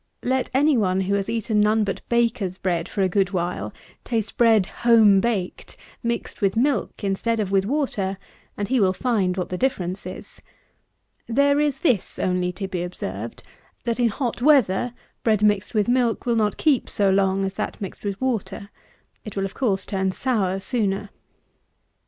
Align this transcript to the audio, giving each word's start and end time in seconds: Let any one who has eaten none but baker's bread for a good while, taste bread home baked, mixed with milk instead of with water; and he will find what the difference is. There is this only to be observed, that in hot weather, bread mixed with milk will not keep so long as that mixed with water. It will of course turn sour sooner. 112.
Let 0.23 0.49
any 0.51 0.77
one 0.77 1.01
who 1.01 1.13
has 1.13 1.29
eaten 1.29 1.59
none 1.61 1.83
but 1.83 2.01
baker's 2.09 2.57
bread 2.57 2.89
for 2.89 3.03
a 3.03 3.07
good 3.07 3.29
while, 3.33 3.71
taste 4.03 4.35
bread 4.35 4.65
home 4.65 5.19
baked, 5.21 5.77
mixed 6.01 6.41
with 6.41 6.57
milk 6.57 7.03
instead 7.03 7.39
of 7.39 7.51
with 7.51 7.65
water; 7.65 8.17
and 8.57 8.67
he 8.67 8.79
will 8.79 8.93
find 8.93 9.37
what 9.37 9.49
the 9.49 9.59
difference 9.59 10.07
is. 10.07 10.41
There 11.27 11.59
is 11.59 11.77
this 11.81 12.17
only 12.17 12.51
to 12.53 12.67
be 12.67 12.81
observed, 12.81 13.43
that 13.83 13.99
in 13.99 14.07
hot 14.09 14.41
weather, 14.41 14.95
bread 15.21 15.43
mixed 15.43 15.75
with 15.75 15.87
milk 15.87 16.25
will 16.25 16.35
not 16.35 16.57
keep 16.57 16.89
so 16.89 17.11
long 17.11 17.45
as 17.45 17.53
that 17.53 17.79
mixed 17.79 18.03
with 18.03 18.19
water. 18.19 18.71
It 19.23 19.35
will 19.37 19.45
of 19.45 19.53
course 19.53 19.85
turn 19.85 20.09
sour 20.09 20.59
sooner. 20.59 21.11
112. 21.11 21.15